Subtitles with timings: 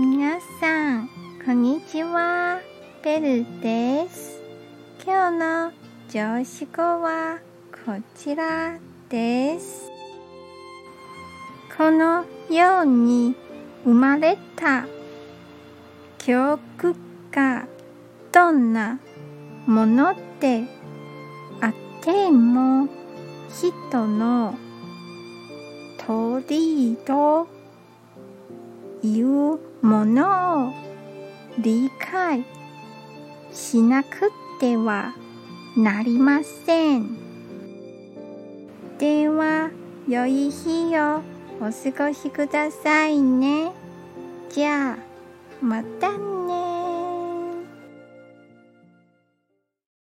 [0.00, 1.10] 皆さん、
[1.44, 2.60] こんにちは。
[3.02, 4.40] ベルです。
[5.04, 5.72] 今日の
[6.08, 7.40] 上司語は
[7.84, 9.90] こちらです。
[11.76, 13.34] このように
[13.82, 14.86] 生まれた
[16.18, 16.94] 記憶
[17.32, 17.66] が
[18.30, 19.00] どんな
[19.66, 20.62] もので
[21.60, 22.86] あっても
[23.50, 24.54] 人の
[26.06, 27.57] 鳥と
[29.16, 30.72] いうものを
[31.58, 32.44] 理解
[33.52, 35.14] しなくては
[35.76, 37.16] なりません。
[38.98, 39.70] では、
[40.08, 41.22] 良い日を
[41.60, 43.72] お過ごしくださいね。
[44.50, 46.87] じゃあ、またね。